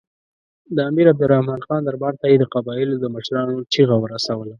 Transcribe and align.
د 0.75 0.77
امیر 0.89 1.05
عبدالرحمن 1.11 1.61
خان 1.65 1.81
دربار 1.83 2.13
ته 2.21 2.25
یې 2.31 2.37
د 2.39 2.45
قبایلو 2.53 2.95
د 2.99 3.05
مشرانو 3.15 3.55
چیغه 3.73 3.95
ورسوله. 3.99 4.49